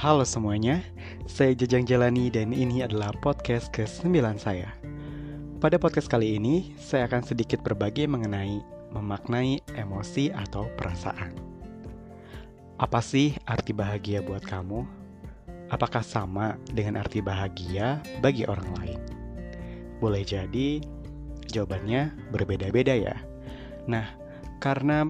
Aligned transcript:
Halo 0.00 0.24
semuanya, 0.24 0.80
saya 1.28 1.52
Jajang 1.52 1.84
Jalani 1.84 2.32
dan 2.32 2.56
ini 2.56 2.80
adalah 2.80 3.12
podcast 3.20 3.68
ke-9 3.76 4.40
saya. 4.40 4.72
Pada 5.60 5.76
podcast 5.76 6.08
kali 6.08 6.40
ini, 6.40 6.72
saya 6.80 7.04
akan 7.04 7.20
sedikit 7.20 7.60
berbagi 7.60 8.08
mengenai 8.08 8.64
memaknai 8.96 9.60
emosi 9.76 10.32
atau 10.32 10.72
perasaan. 10.80 11.36
Apa 12.80 13.04
sih 13.04 13.36
arti 13.44 13.76
bahagia 13.76 14.24
buat 14.24 14.40
kamu? 14.40 14.88
Apakah 15.68 16.00
sama 16.00 16.56
dengan 16.72 16.96
arti 16.96 17.20
bahagia 17.20 18.00
bagi 18.24 18.48
orang 18.48 18.72
lain? 18.80 19.00
Boleh 20.00 20.24
jadi 20.24 20.80
jawabannya 21.52 22.32
berbeda-beda 22.32 22.96
ya. 22.96 23.20
Nah, 23.84 24.08
karena 24.64 25.04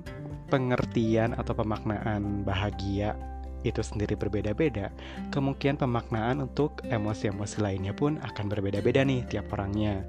pengertian 0.50 1.38
atau 1.38 1.54
pemaknaan 1.54 2.42
bahagia 2.42 3.29
itu 3.62 3.80
sendiri 3.84 4.16
berbeda-beda, 4.16 4.92
kemungkinan 5.34 5.80
pemaknaan 5.80 6.44
untuk 6.44 6.80
emosi-emosi 6.88 7.60
lainnya 7.60 7.92
pun 7.92 8.16
akan 8.20 8.46
berbeda-beda 8.48 9.04
nih 9.04 9.26
tiap 9.28 9.52
orangnya. 9.52 10.04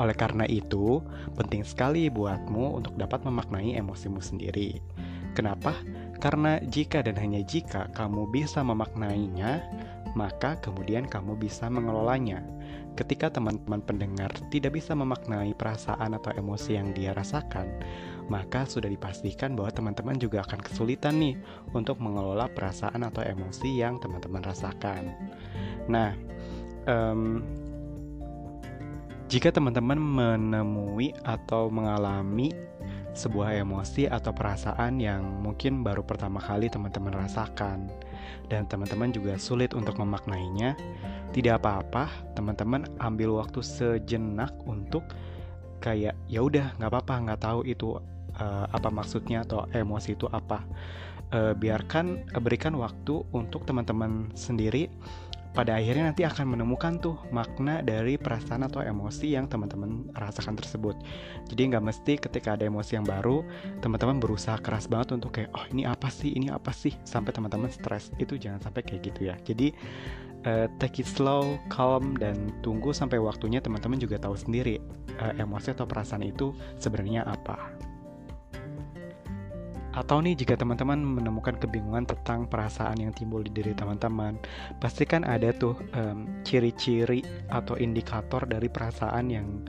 Oleh 0.00 0.16
karena 0.16 0.42
itu, 0.48 0.98
penting 1.38 1.62
sekali 1.62 2.10
buatmu 2.10 2.80
untuk 2.82 2.98
dapat 2.98 3.22
memaknai 3.22 3.78
emosimu 3.78 4.18
sendiri. 4.18 4.82
Kenapa? 5.34 5.74
Karena 6.22 6.62
jika 6.62 7.02
dan 7.02 7.18
hanya 7.20 7.42
jika 7.44 7.90
kamu 7.92 8.30
bisa 8.30 8.62
memaknainya, 8.62 9.60
maka 10.14 10.56
kemudian 10.62 11.04
kamu 11.04 11.34
bisa 11.36 11.66
mengelolanya. 11.66 12.40
Ketika 12.94 13.26
teman-teman 13.26 13.82
pendengar 13.82 14.30
tidak 14.54 14.78
bisa 14.78 14.94
memaknai 14.94 15.50
perasaan 15.58 16.14
atau 16.14 16.30
emosi 16.38 16.78
yang 16.78 16.94
dia 16.94 17.10
rasakan, 17.10 17.66
maka 18.30 18.64
sudah 18.64 18.86
dipastikan 18.86 19.58
bahwa 19.58 19.74
teman-teman 19.74 20.16
juga 20.16 20.46
akan 20.46 20.62
kesulitan 20.62 21.18
nih 21.18 21.34
untuk 21.74 21.98
mengelola 21.98 22.46
perasaan 22.46 23.02
atau 23.02 23.26
emosi 23.26 23.82
yang 23.82 23.98
teman-teman 23.98 24.46
rasakan. 24.46 25.10
Nah, 25.90 26.14
um, 26.86 27.42
jika 29.26 29.50
teman-teman 29.50 29.98
menemui 29.98 31.10
atau 31.26 31.66
mengalami 31.66 32.54
sebuah 33.14 33.62
emosi 33.62 34.10
atau 34.10 34.34
perasaan 34.34 34.98
yang 34.98 35.22
mungkin 35.22 35.86
baru 35.86 36.02
pertama 36.02 36.42
kali 36.42 36.66
teman-teman 36.66 37.14
rasakan 37.14 37.86
dan 38.50 38.68
teman-teman 38.68 39.14
juga 39.14 39.40
sulit 39.40 39.72
untuk 39.72 39.96
memaknainya, 39.96 40.76
tidak 41.32 41.64
apa-apa, 41.64 42.10
teman-teman 42.36 42.84
ambil 43.00 43.40
waktu 43.40 43.64
sejenak 43.64 44.52
untuk 44.68 45.06
kayak 45.80 46.16
ya 46.28 46.40
udah 46.40 46.72
nggak 46.80 46.90
apa-apa 46.90 47.14
nggak 47.28 47.40
tahu 47.44 47.60
itu 47.68 48.00
uh, 48.40 48.66
apa 48.68 48.88
maksudnya 48.88 49.44
atau 49.46 49.64
emosi 49.72 50.16
itu 50.16 50.26
apa. 50.28 50.64
Uh, 51.32 51.56
biarkan 51.56 52.20
berikan 52.44 52.76
waktu 52.76 53.24
untuk 53.32 53.64
teman-teman 53.64 54.30
sendiri 54.36 54.92
pada 55.54 55.78
akhirnya 55.78 56.10
nanti 56.10 56.26
akan 56.26 56.58
menemukan 56.58 56.98
tuh 56.98 57.14
makna 57.30 57.78
dari 57.80 58.18
perasaan 58.18 58.66
atau 58.66 58.82
emosi 58.82 59.38
yang 59.38 59.46
teman-teman 59.46 60.10
rasakan 60.18 60.58
tersebut. 60.58 60.98
Jadi 61.46 61.70
nggak 61.70 61.84
mesti 61.86 62.12
ketika 62.18 62.58
ada 62.58 62.66
emosi 62.66 62.98
yang 62.98 63.06
baru, 63.06 63.46
teman-teman 63.78 64.18
berusaha 64.18 64.58
keras 64.58 64.90
banget 64.90 65.14
untuk 65.14 65.38
kayak 65.38 65.54
oh 65.54 65.62
ini 65.70 65.86
apa 65.86 66.10
sih, 66.10 66.34
ini 66.34 66.50
apa 66.50 66.74
sih, 66.74 66.92
sampai 67.06 67.30
teman-teman 67.30 67.70
stres. 67.70 68.10
Itu 68.18 68.34
jangan 68.34 68.66
sampai 68.66 68.82
kayak 68.82 69.14
gitu 69.14 69.30
ya. 69.30 69.38
Jadi 69.46 69.70
uh, 70.50 70.66
take 70.82 71.06
it 71.06 71.08
slow, 71.08 71.54
calm, 71.70 72.18
dan 72.18 72.50
tunggu 72.60 72.90
sampai 72.90 73.22
waktunya 73.22 73.62
teman-teman 73.62 74.02
juga 74.02 74.18
tahu 74.18 74.34
sendiri 74.34 74.82
uh, 75.22 75.32
emosi 75.38 75.70
atau 75.70 75.86
perasaan 75.86 76.26
itu 76.26 76.50
sebenarnya 76.82 77.22
apa. 77.30 77.93
Atau 79.94 80.18
nih 80.18 80.34
jika 80.34 80.58
teman-teman 80.58 80.98
menemukan 80.98 81.54
kebingungan 81.54 82.02
tentang 82.02 82.50
perasaan 82.50 82.98
yang 82.98 83.14
timbul 83.14 83.46
di 83.46 83.54
diri 83.54 83.78
teman-teman, 83.78 84.34
pastikan 84.82 85.22
ada 85.22 85.54
tuh 85.54 85.78
ciri 86.42 86.74
ciri-ciri 86.74 87.22
atau 87.50 87.78
indikator 87.78 88.42
dari 88.42 88.66
perasaan 88.66 89.30
yang 89.30 89.62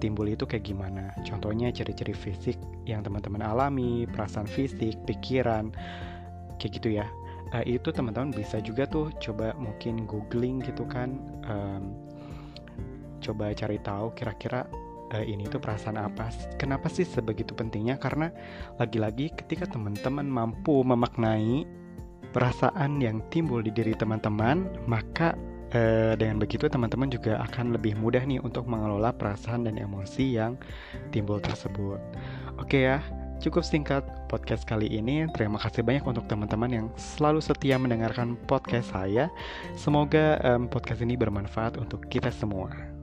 timbul 0.00 0.28
itu 0.28 0.48
kayak 0.48 0.64
gimana. 0.64 1.12
Contohnya 1.24 1.68
ciri-ciri 1.68 2.16
fisik 2.16 2.56
yang 2.88 3.04
teman-teman 3.04 3.44
alami, 3.44 4.08
perasaan 4.08 4.48
fisik, 4.48 4.96
pikiran, 5.04 5.72
kayak 6.56 6.72
gitu 6.80 6.96
ya. 6.96 7.06
Uh, 7.54 7.62
itu 7.62 7.94
teman-teman 7.94 8.34
bisa 8.34 8.58
juga 8.58 8.90
tuh 8.90 9.14
coba 9.22 9.54
mungkin 9.54 10.02
googling 10.02 10.58
gitu 10.66 10.82
kan, 10.90 11.14
um, 11.46 11.94
coba 13.22 13.54
cari 13.54 13.78
tahu 13.86 14.10
kira-kira 14.18 14.66
uh, 15.12 15.24
ini 15.24 15.46
tuh 15.46 15.60
perasaan 15.62 16.00
apa 16.00 16.30
kenapa 16.56 16.90
sih 16.90 17.04
sebegitu 17.06 17.52
pentingnya 17.52 18.00
karena 18.00 18.32
lagi-lagi 18.80 19.30
ketika 19.34 19.68
teman-teman 19.70 20.26
mampu 20.26 20.82
memaknai 20.82 21.66
perasaan 22.30 23.00
yang 23.00 23.22
timbul 23.32 23.62
di 23.62 23.70
diri 23.72 23.94
teman-teman 23.94 24.66
maka 24.88 25.34
uh, 25.74 26.14
dengan 26.18 26.42
begitu 26.42 26.66
teman-teman 26.66 27.10
juga 27.10 27.40
akan 27.50 27.74
lebih 27.76 27.96
mudah 27.96 28.22
nih 28.24 28.42
untuk 28.42 28.66
mengelola 28.66 29.14
perasaan 29.14 29.66
dan 29.68 29.78
emosi 29.78 30.36
yang 30.36 30.58
timbul 31.14 31.38
tersebut 31.42 32.00
oke 32.58 32.76
ya 32.76 33.00
Cukup 33.36 33.68
singkat 33.68 34.00
podcast 34.32 34.64
kali 34.64 34.88
ini. 34.88 35.28
Terima 35.36 35.60
kasih 35.60 35.84
banyak 35.84 36.08
untuk 36.08 36.24
teman-teman 36.24 36.70
yang 36.72 36.86
selalu 36.96 37.44
setia 37.44 37.76
mendengarkan 37.76 38.32
podcast 38.48 38.96
saya. 38.96 39.28
Semoga 39.76 40.40
um, 40.40 40.64
podcast 40.64 41.04
ini 41.04 41.20
bermanfaat 41.20 41.76
untuk 41.76 42.08
kita 42.08 42.32
semua. 42.32 42.95